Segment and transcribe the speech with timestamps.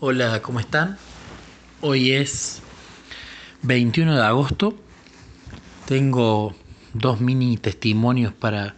[0.00, 0.96] Hola, ¿cómo están?
[1.80, 2.62] Hoy es
[3.62, 4.78] 21 de agosto.
[5.88, 6.54] Tengo
[6.94, 8.76] dos mini testimonios para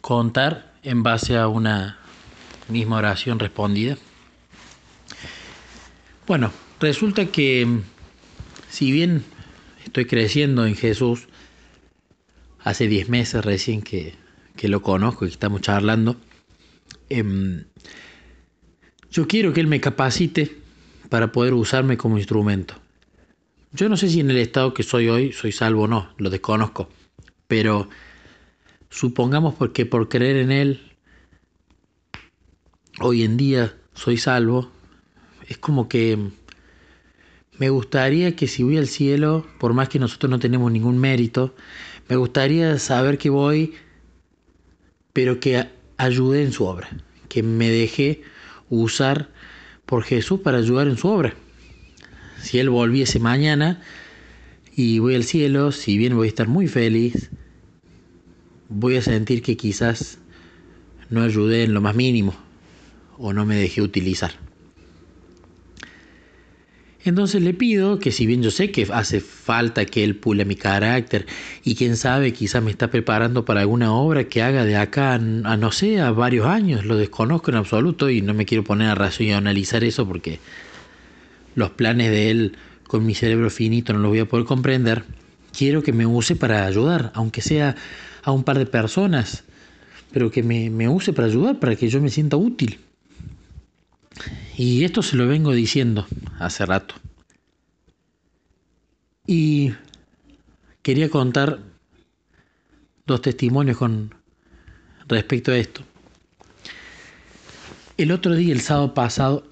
[0.00, 1.98] contar en base a una
[2.68, 3.98] misma oración respondida.
[6.26, 7.68] Bueno, resulta que
[8.70, 9.24] si bien
[9.84, 11.28] estoy creciendo en Jesús,
[12.64, 14.14] hace 10 meses recién que,
[14.62, 16.16] lo conozco y que estamos charlando,
[17.10, 17.64] em,
[19.16, 20.54] yo quiero que Él me capacite
[21.08, 22.74] para poder usarme como instrumento.
[23.72, 26.28] Yo no sé si en el estado que soy hoy soy salvo o no, lo
[26.28, 26.90] desconozco,
[27.48, 27.88] pero
[28.90, 30.92] supongamos porque por creer en Él
[33.00, 34.70] hoy en día soy salvo,
[35.48, 36.18] es como que
[37.56, 41.54] me gustaría que si voy al cielo, por más que nosotros no tenemos ningún mérito,
[42.10, 43.72] me gustaría saber que voy,
[45.14, 46.90] pero que ayude en su obra,
[47.30, 48.22] que me deje
[48.70, 49.28] usar
[49.84, 51.34] por Jesús para ayudar en su obra.
[52.42, 53.82] Si Él volviese mañana
[54.74, 57.30] y voy al cielo, si bien voy a estar muy feliz,
[58.68, 60.18] voy a sentir que quizás
[61.10, 62.34] no ayudé en lo más mínimo
[63.18, 64.45] o no me dejé utilizar.
[67.06, 70.56] Entonces le pido que si bien yo sé que hace falta que él pule mi
[70.56, 71.24] carácter
[71.62, 75.18] y quién sabe, quizás me está preparando para alguna obra que haga de acá a,
[75.18, 79.10] no sé, a varios años, lo desconozco en absoluto y no me quiero poner a
[79.36, 80.40] analizar eso porque
[81.54, 82.56] los planes de él
[82.88, 85.04] con mi cerebro finito no los voy a poder comprender.
[85.56, 87.76] Quiero que me use para ayudar, aunque sea
[88.24, 89.44] a un par de personas,
[90.10, 92.80] pero que me use para ayudar, para que yo me sienta útil.
[94.56, 96.06] Y esto se lo vengo diciendo
[96.38, 96.94] hace rato.
[99.26, 99.74] Y
[100.82, 101.58] quería contar
[103.04, 104.14] dos testimonios con
[105.08, 105.82] respecto a esto.
[107.98, 109.46] El otro día, el sábado pasado,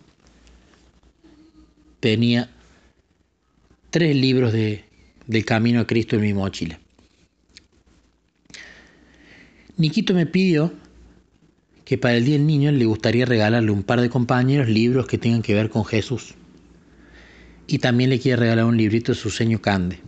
[2.00, 2.48] tenía
[3.91, 4.84] tres libros de,
[5.27, 6.78] del Camino a Cristo en mi mochila.
[9.76, 10.72] Niquito me pidió
[11.84, 15.19] que para el Día del Niño le gustaría regalarle un par de compañeros libros que
[15.19, 16.34] tengan que ver con Jesús.
[17.67, 19.99] Y también le quiere regalar un librito de su seño Cande.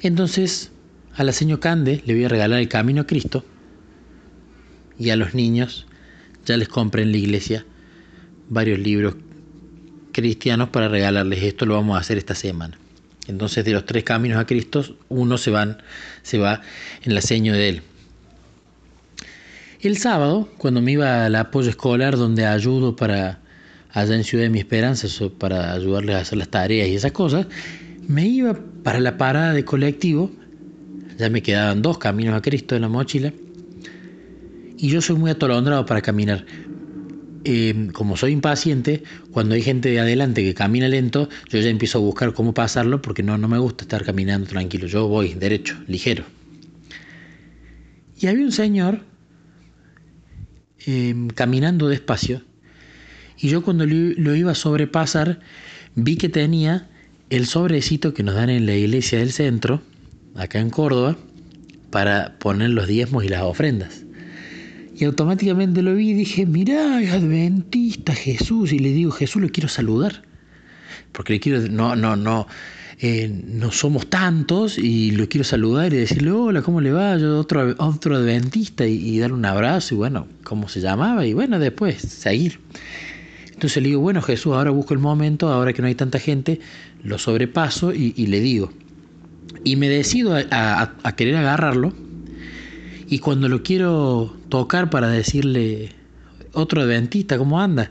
[0.00, 0.70] Entonces,
[1.14, 3.44] a la seño Cande le voy a regalar el Camino a Cristo
[4.98, 5.86] y a los niños
[6.44, 7.64] ya les compré en la iglesia
[8.48, 9.16] varios libros
[10.12, 11.42] cristianos para regalarles.
[11.42, 12.78] Esto lo vamos a hacer esta semana.
[13.26, 15.78] Entonces, de los tres caminos a Cristo, uno se, van,
[16.22, 16.62] se va
[17.02, 17.82] en la seño de él.
[19.80, 23.38] El sábado, cuando me iba al apoyo escolar donde ayudo para
[23.90, 25.06] allá en Ciudad de Mi Esperanza,
[25.38, 27.46] para ayudarles a hacer las tareas y esas cosas,
[28.08, 30.32] me iba para la parada de colectivo,
[31.16, 33.32] ya me quedaban dos caminos a Cristo en la mochila,
[34.76, 36.44] y yo soy muy atolondrado para caminar.
[37.44, 41.98] Eh, como soy impaciente, cuando hay gente de adelante que camina lento, yo ya empiezo
[41.98, 44.88] a buscar cómo pasarlo porque no, no me gusta estar caminando tranquilo.
[44.88, 46.24] Yo voy derecho, ligero.
[48.20, 49.02] Y había un señor
[50.86, 52.42] Em, caminando despacio
[53.40, 55.40] y yo cuando lo, iba a sobrepasar
[55.94, 56.88] vi que tenía
[57.30, 59.82] el sobrecito que nos dan en la iglesia del centro,
[60.34, 61.16] acá en Córdoba,
[61.90, 64.04] para poner los diezmos y las ofrendas.
[64.96, 68.72] Y automáticamente lo vi y dije, mirá, es adventista Jesús.
[68.72, 70.22] Y le digo, Jesús, lo quiero saludar.
[71.12, 72.48] Porque le quiero, no, no, no,
[73.00, 77.16] eh, no somos tantos y lo quiero saludar y decirle, hola, ¿cómo le va?
[77.16, 81.24] Yo otro, otro adventista y, darle un abrazo y bueno, ¿cómo se llamaba?
[81.24, 82.58] Y bueno, después seguir.
[83.52, 86.60] Entonces le digo, bueno Jesús, ahora busco el momento, ahora que no hay tanta gente,
[87.04, 88.72] lo sobrepaso y, le digo.
[89.62, 91.92] Y me decido a, a querer agarrarlo
[93.08, 95.92] y cuando lo quiero tocar para decirle,
[96.52, 97.90] otro adventista, ¿cómo anda?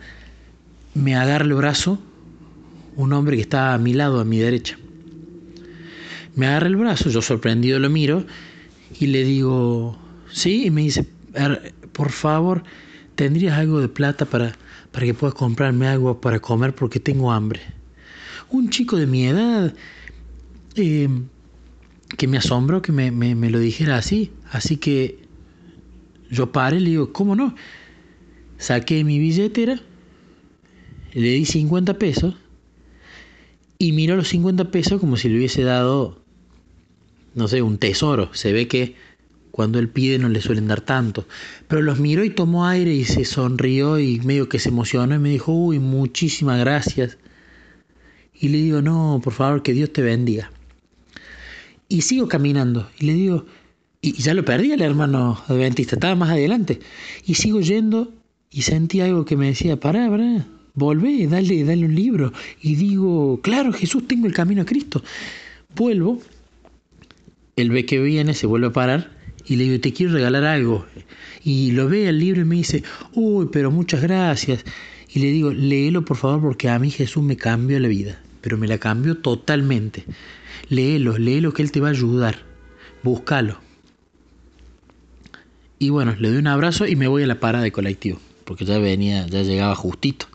[0.93, 1.99] Me agarra el brazo
[2.97, 4.77] un hombre que está a mi lado, a mi derecha.
[6.37, 8.23] Me agarra el brazo, yo sorprendido lo miro
[8.99, 9.97] y le digo,
[10.31, 11.03] sí, y me dice,
[11.93, 12.61] por favor,
[13.15, 14.53] ¿tendrías algo de plata para,
[14.91, 17.61] para que puedas comprarme algo para comer porque tengo hambre?
[18.51, 19.73] Un chico de mi edad
[20.75, 21.25] em,
[22.15, 25.17] que me asombró que me, me, lo dijera así, así que
[26.29, 27.55] yo paré y le digo, ¿cómo no?
[28.59, 29.81] Saqué mi billetera,
[31.13, 32.35] le di 50 pesos
[33.79, 36.26] y miró los 50 pesos como si le hubiese dado
[37.37, 38.29] no sé, un tesoro.
[38.33, 38.95] Se ve que
[39.51, 41.27] cuando él pide no le suelen dar tanto.
[41.67, 45.19] Pero los miró y tomó aire y se sonrió y medio que se emocionó y
[45.19, 47.17] me dijo, uy, muchísimas gracias.
[48.33, 50.51] Y le digo, no, por favor, que Dios te bendiga.
[51.89, 53.45] Y sigo caminando y le digo,
[54.01, 56.79] y ya lo perdí el hermano adventista, estaba más adelante.
[57.25, 58.13] Y sigo yendo
[58.49, 62.33] y sentí algo que me decía, pará, pará, volvé, dale, dale un libro.
[62.61, 65.03] Y digo, claro, Jesús, tengo el camino a Cristo.
[65.75, 66.19] Vuelvo,
[67.57, 69.11] él ve que viene, se vuelve a parar
[69.45, 70.85] y le digo, te quiero regalar algo.
[71.43, 72.83] Y lo ve el libro y me dice,
[73.13, 74.63] uy, pero muchas gracias.
[75.13, 78.57] Y le digo, léelo por favor porque a mí Jesús me cambió la vida, pero
[78.57, 80.03] me la cambió totalmente.
[80.69, 82.39] Léelo, léelo que Él te va a ayudar.
[83.03, 83.59] Búscalo.
[85.79, 88.65] Y bueno, le doy un abrazo y me voy a la parada de colectivo, porque
[88.65, 90.27] ya venía, ya llegaba justito.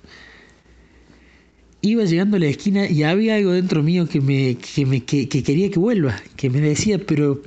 [1.82, 5.28] Iba llegando a la esquina y había algo dentro mío que me, que me que
[5.28, 7.42] quería que vuelva, que me decía, pero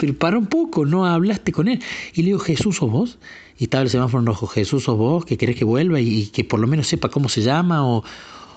[0.00, 1.78] pero para un poco, no hablaste con él.
[2.14, 3.18] Y le digo, Jesús sos vos.
[3.58, 6.42] Y estaba el semáforo en rojo, Jesús sos vos, que querés que vuelva y, que
[6.42, 8.02] por lo menos sepa cómo se llama o,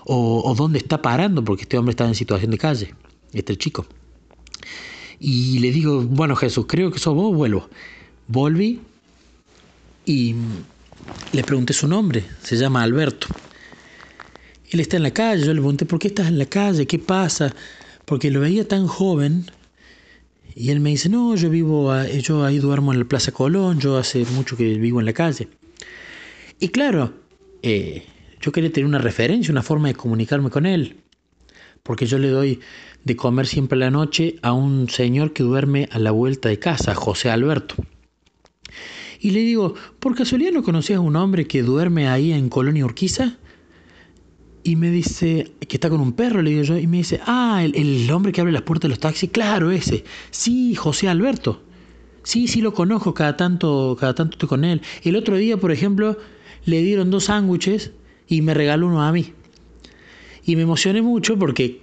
[0.05, 2.95] o, dónde está parando, porque este hombre está en situación de calle,
[3.33, 3.85] este chico.
[5.19, 7.67] Y le digo, bueno Jesús, creo que sos vos, vuelvo.
[8.29, 8.79] Volví
[10.05, 10.35] y
[11.33, 13.27] le pregunté su nombre, se llama Alberto.
[14.73, 16.87] Él está en la calle, yo le pregunté, ¿por qué estás en la calle?
[16.87, 17.55] ¿Qué pasa?
[18.05, 19.45] Porque lo veía tan joven
[20.55, 23.97] y él me dice, no, yo vivo, yo ahí duermo en la Plaza Colón, yo
[23.97, 25.47] hace mucho que vivo en la calle.
[26.59, 27.13] Y claro,
[27.61, 28.07] eh,
[28.41, 30.97] yo quería tener una referencia, una forma de comunicarme con él,
[31.83, 32.59] porque yo le doy
[33.03, 36.57] de comer siempre a la noche a un señor que duerme a la vuelta de
[36.57, 37.75] casa, José Alberto.
[39.19, 42.85] Y le digo, ¿por casualidad no conocías a un hombre que duerme ahí en Colonia
[42.85, 43.37] Urquiza?
[44.63, 47.61] Y me dice, que está con un perro, le digo yo, y me dice, ah,
[47.63, 50.05] el, hombre que abre las puertas de los taxis, claro, ese.
[50.31, 51.61] Sí, José Alberto.
[52.23, 54.81] Sí, sí lo conozco, cada tanto, cada tanto estoy con él.
[55.03, 56.17] El otro día, por ejemplo,
[56.65, 57.91] le dieron dos sándwiches
[58.27, 59.33] y me regaló uno a mí.
[60.45, 61.81] Y me emocioné mucho porque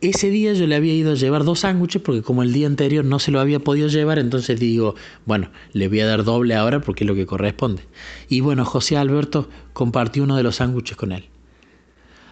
[0.00, 3.04] ese día yo le había ido a llevar dos sándwiches porque como el día anterior
[3.04, 4.94] no se lo había podido llevar, entonces digo,
[5.26, 7.82] bueno, le voy a dar doble ahora porque es lo que corresponde.
[8.28, 11.31] Y bueno, José Alberto compartió uno de los sándwiches con él.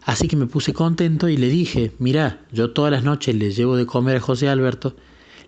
[0.05, 3.77] Así que me puse contento y le dije, mira, yo todas las noches le llevo
[3.77, 4.97] de comer a José Alberto,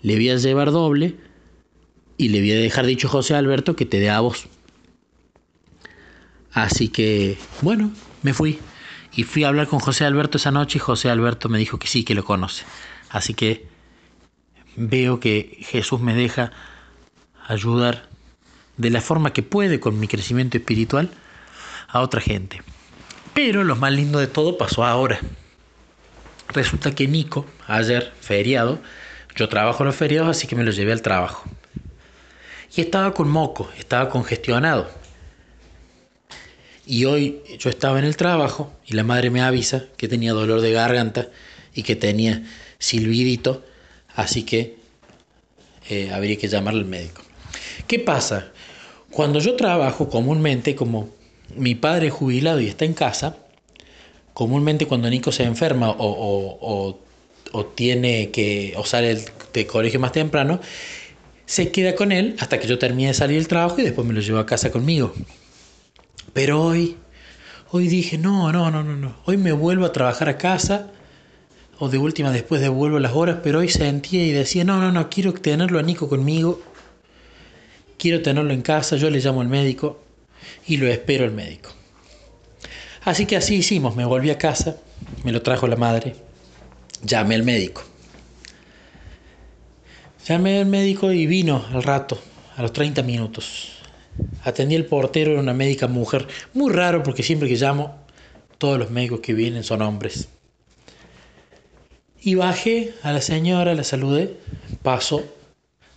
[0.03, 1.17] le voy a llevar doble
[2.19, 4.47] y le voy a dejar dicho José Alberto que te dé a vos.
[6.53, 8.59] Así que, bueno, me fui.
[9.15, 11.87] Y fui a hablar con José Alberto esa noche y José Alberto me dijo que
[11.87, 12.65] sí, que lo conoce.
[13.11, 13.67] Así que
[14.77, 16.53] veo que Jesús me deja
[17.47, 18.09] ayudar
[18.77, 21.11] de la forma que puede con mi crecimiento espiritual
[21.89, 22.63] a otra gente.
[23.35, 25.21] Pero lo más lindo de todo pasó ahora.
[26.49, 28.79] Resulta que Nico, ayer, feriado,
[29.35, 31.49] yo trabajo los feriados, así que me lo llevé al trabajo.
[32.77, 34.91] Y estaba con moco, estaba congestionado.
[36.87, 40.61] Y hoy yo estaba en el trabajo y la madre me avisa que tenía dolor
[40.61, 41.29] de garganta
[41.75, 42.43] y que tenía
[42.79, 43.65] silbidito,
[44.15, 44.77] así que
[45.89, 47.23] eh, habría que llamarle al médico.
[47.87, 48.53] ¿Qué pasa?
[49.11, 51.11] Cuando yo trabajo comúnmente, como
[51.57, 53.37] mi padre es jubilado y está en casa,
[54.35, 56.99] comúnmente cuando Nico se enferma o,
[57.75, 60.61] tiene que, o sale de colegio más temprano,
[61.45, 64.15] se queda con él hasta que yo termine de salir del trabajo y después me
[64.15, 65.13] lo llevo a casa conmigo.
[66.33, 66.97] Pero hoy,
[67.71, 70.91] hoy dije, no, no, no, no, no, hoy me vuelvo a trabajar a casa
[71.79, 75.11] o de última después devuelvo las horas, pero hoy sentía y decía, no, no, no,
[75.11, 76.63] quiero tenerlo a Nico conmigo,
[77.99, 80.02] quiero tenerlo en casa, yo le llamo al médico
[80.67, 81.71] y lo espero al médico.
[83.05, 84.77] Así que así hicimos, me volví a casa,
[85.25, 86.15] me lo trajo la madre,
[87.03, 87.83] llamé al médico.
[90.27, 92.19] Llamé al médico y vino al rato,
[92.57, 93.73] a los 30 minutos.
[94.45, 97.97] Atendí el portero, era una médica mujer, muy raro porque siempre que llamo,
[98.59, 100.29] todos los médicos que vienen son hombres.
[102.21, 104.37] Y bajé a la señora, la saludé,
[104.83, 105.25] pasó,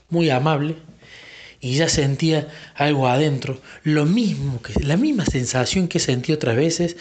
[0.09, 0.75] muy amable,
[1.65, 6.95] y ya sentía algo adentro, lo mismo que la misma sensación que sentí otras veces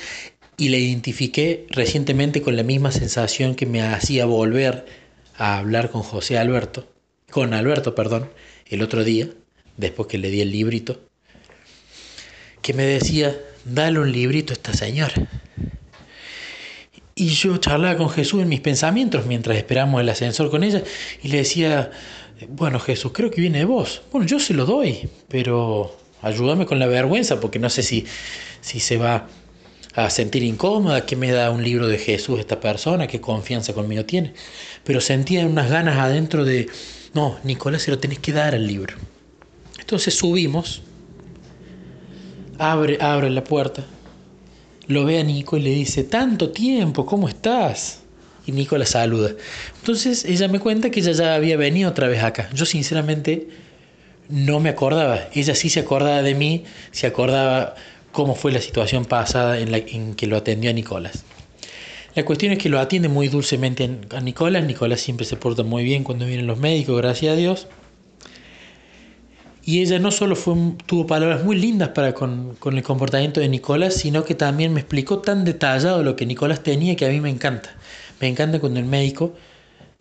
[0.56, 4.87] y la identifiqué recientemente con la misma sensación que me hacía volver
[5.37, 6.90] a hablar con José Alberto,
[7.30, 8.30] con Alberto, perdón,
[8.66, 9.28] el otro día,
[9.76, 10.99] después que le di el librito,
[12.62, 15.28] que me decía, dale un librito a esta señora.
[17.14, 20.83] Y yo charlaba con Jesús en mis pensamientos mientras esperamos el ascensor con ella
[21.23, 21.90] y le decía,
[22.48, 24.02] bueno Jesús, creo que viene de vos.
[24.10, 28.04] Bueno, yo se lo doy, pero ayúdame con la vergüenza porque no sé si,
[28.60, 29.28] si se va
[29.94, 34.04] a sentir incómoda, que me da un libro de Jesús esta persona, qué confianza conmigo
[34.04, 34.34] tiene.
[34.82, 36.68] Pero sentía unas ganas adentro de,
[37.14, 38.96] no, Nicolás, se lo tenés que dar al libro.
[39.78, 40.82] Entonces subimos,
[42.58, 43.84] abre, abre la puerta,
[44.88, 48.03] lo ve a Nico y le dice, tanto tiempo, ¿cómo estás?
[48.46, 49.32] Y Nico saluda.
[49.80, 52.50] Entonces ella me cuenta que ella ya había venido otra vez acá.
[52.52, 53.48] Yo sinceramente
[54.28, 55.28] no me acordaba.
[55.32, 57.74] Ella sí se acordaba de mí, se acordaba
[58.12, 61.24] cómo fue la situación pasada en, la, que lo atendió a Nicolás.
[62.14, 64.64] La cuestión es que lo atiende muy dulcemente a Nicolás.
[64.64, 67.66] Nicolás siempre se porta muy bien cuando vienen los médicos, gracias a Dios.
[69.66, 70.37] Y ella no solo
[70.87, 74.80] tuvo palabras muy lindas para con, con, el comportamiento de Nicolás, sino que también me
[74.80, 77.75] explicó tan detallado lo que Nicolás tenía que a mí me encanta.
[78.21, 79.35] Me encanta cuando el médico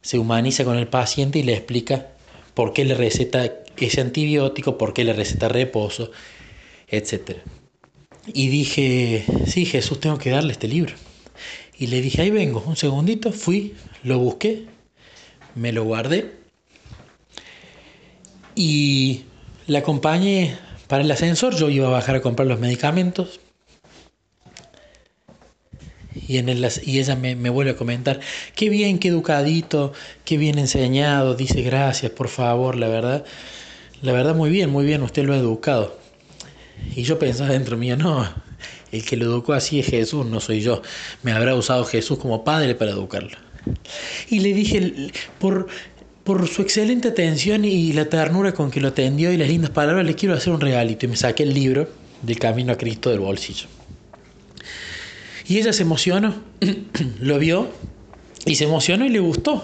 [0.02, 2.08] se humaniza con el paciente y le explica
[2.54, 6.12] por qué le receta ese antibiótico, por qué le receta reposo,
[6.90, 7.38] etc.
[8.34, 10.94] Y dije, sí, Jesús, tengo que darle este libro.
[11.78, 14.66] Y le dije, ahí vengo, un segundito, fui, lo busqué,
[15.56, 16.44] me lo guardé
[18.56, 19.24] y
[19.68, 23.40] la acompañé para el ascensor, yo iba a bajar a comprar los medicamentos.
[26.28, 28.20] Y, en el, y ella me, me, vuelve a comentar,
[28.56, 29.94] qué bien, qué educadito,
[30.26, 33.26] qué bien enseñado, dice gracias, por favor, la verdad,
[34.02, 35.98] la verdad muy bien, muy bien, usted lo ha educado.
[36.96, 38.30] Y yo pensaba dentro mío, no,
[38.92, 40.82] el que lo educó así es Jesús, no soy yo.
[41.24, 43.38] Me habrá usado Jesús como padre para educarlo.
[44.30, 45.68] Y le dije, por,
[46.24, 50.06] por su excelente atención y la ternura con que lo atendió y las lindas palabras,
[50.06, 51.06] le quiero hacer un regalito.
[51.06, 51.90] Y me saqué el libro
[52.22, 53.68] del Camino a Cristo del bolsillo.
[55.48, 56.36] Y ella se emocionó,
[57.20, 57.68] lo vio
[58.46, 59.64] y se emocionó y le gustó.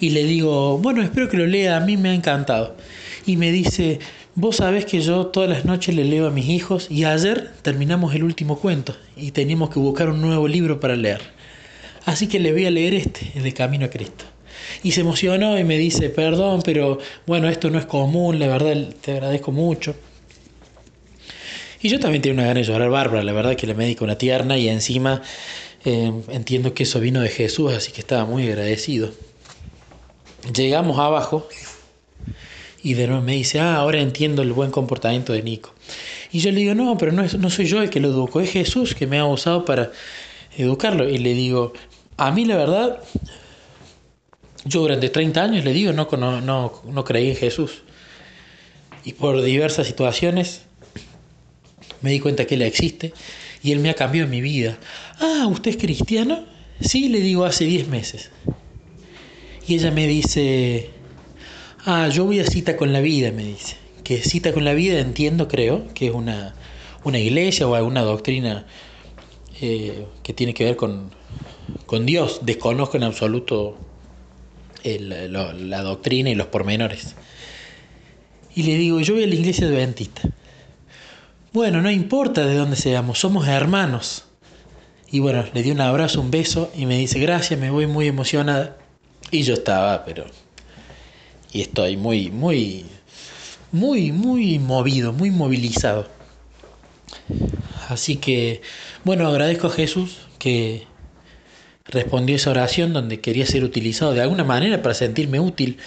[0.00, 2.76] Y le digo, bueno, espero que lo lea, a mí me ha encantado.
[3.24, 4.00] Y me dice,
[4.34, 8.14] vos sabés que yo todas las noches le leo a mis hijos y ayer terminamos
[8.14, 11.20] el último cuento y teníamos que buscar un nuevo libro para leer.
[12.04, 14.24] Así que le voy a leer este, el Camino a Cristo.
[14.82, 18.76] Y se emocionó y me dice, perdón, pero bueno, esto no es común, la verdad
[19.00, 19.94] te agradezco mucho.
[21.82, 24.18] Y yo también tengo una gana de llorar Bárbara, la verdad que le me una
[24.18, 25.22] tierna y encima
[25.84, 29.12] eh, entiendo que eso vino de Jesús, así que estaba muy agradecido.
[30.52, 31.48] Llegamos abajo
[32.82, 35.74] y de nuevo me dice, ah, ahora entiendo el buen comportamiento de Nico.
[36.32, 38.50] Y yo le digo, no, pero no, no soy yo el que lo educó, es
[38.50, 39.92] Jesús que me ha usado para
[40.56, 41.08] educarlo.
[41.08, 41.72] Y le digo,
[42.16, 43.00] a mí la verdad,
[44.66, 47.82] yo durante 30 años le digo, no, no, no, no creí en Jesús.
[49.04, 50.62] Y por diversas situaciones
[52.02, 53.12] me di cuenta que Él existe
[53.62, 54.76] y Él me ha cambiado mi vida.
[55.20, 56.44] Ah, ¿usted es cristiano?
[56.80, 58.30] Sí, le digo, hace 10 meses.
[59.66, 60.90] Y ella me dice,
[61.84, 63.76] ah, yo voy a cita con la vida, me dice.
[64.02, 66.54] Que cita con la vida entiendo, creo, que es una,
[67.04, 68.66] una iglesia o alguna doctrina
[69.60, 71.10] eh, que tiene que ver con,
[71.86, 72.40] con Dios.
[72.42, 73.76] Desconozco en absoluto
[74.84, 77.14] la doctrina y los pormenores.
[78.54, 80.22] Y le digo, yo voy a la iglesia adventista.
[81.52, 84.24] Bueno, no importa de dónde seamos, somos hermanos.
[85.10, 88.06] Y bueno, le di un abrazo, un beso y me dice, gracias, me voy muy
[88.06, 88.78] emocionada.
[89.30, 90.24] Y yo estaba, pero...
[91.52, 92.84] Y estoy muy, muy,
[93.72, 96.08] muy, muy movido, muy movilizado.
[97.88, 98.62] Así que,
[99.04, 100.86] bueno, agradezco a Jesús que
[101.88, 105.78] respondió esa oración donde quería ser utilizado de alguna manera para sentirme útil,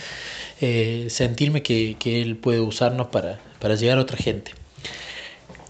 [0.62, 4.52] eh, sentirme que, Él puede usarnos para, para llegar a otra gente.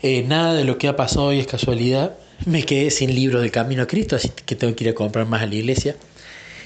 [0.01, 2.15] Eh, nada de lo que ha pasado hoy es casualidad.
[2.45, 5.25] Me quedé sin libro de Camino a Cristo, así que tengo que ir a comprar
[5.25, 5.95] más a la iglesia.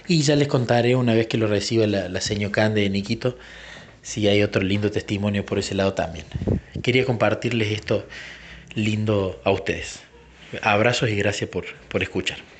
[0.07, 3.37] Y ya les contaré una vez que lo reciba la, la señor Cande de Niquito,
[4.01, 6.25] si hay otro lindo testimonio por ese lado también.
[6.83, 8.05] Quería compartirles esto
[8.75, 10.01] lindo a ustedes.
[10.61, 12.52] Abrazos y gracias por, por escuchar.